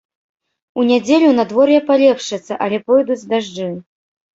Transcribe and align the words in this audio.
У 0.79 0.85
нядзелю 0.91 1.29
надвор'е 1.41 1.79
палепшыцца, 1.93 2.53
але 2.67 2.85
пойдуць 2.91 3.23
дажджы. 3.33 3.75